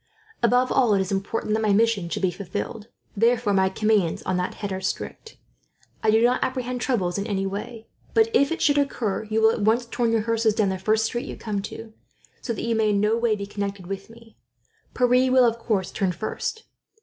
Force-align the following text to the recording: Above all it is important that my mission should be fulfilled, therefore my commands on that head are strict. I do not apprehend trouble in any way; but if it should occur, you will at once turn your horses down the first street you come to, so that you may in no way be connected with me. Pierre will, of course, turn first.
Above 0.41 0.71
all 0.71 0.95
it 0.95 0.99
is 0.99 1.11
important 1.11 1.53
that 1.53 1.61
my 1.61 1.71
mission 1.73 2.09
should 2.09 2.23
be 2.23 2.31
fulfilled, 2.31 2.87
therefore 3.15 3.53
my 3.53 3.69
commands 3.69 4.23
on 4.23 4.35
that 4.35 4.55
head 4.55 4.73
are 4.73 4.81
strict. 4.81 5.37
I 6.01 6.09
do 6.09 6.23
not 6.23 6.43
apprehend 6.43 6.81
trouble 6.81 7.11
in 7.15 7.27
any 7.27 7.45
way; 7.45 7.85
but 8.15 8.27
if 8.33 8.51
it 8.51 8.63
should 8.63 8.79
occur, 8.79 9.25
you 9.25 9.43
will 9.43 9.51
at 9.51 9.61
once 9.61 9.85
turn 9.85 10.11
your 10.11 10.21
horses 10.21 10.55
down 10.55 10.69
the 10.69 10.79
first 10.79 11.05
street 11.05 11.27
you 11.27 11.37
come 11.37 11.61
to, 11.61 11.93
so 12.41 12.51
that 12.51 12.63
you 12.63 12.73
may 12.75 12.89
in 12.89 12.99
no 12.99 13.15
way 13.15 13.35
be 13.35 13.45
connected 13.45 13.85
with 13.85 14.09
me. 14.09 14.35
Pierre 14.95 15.31
will, 15.31 15.45
of 15.45 15.59
course, 15.59 15.91
turn 15.91 16.11
first. 16.11 16.63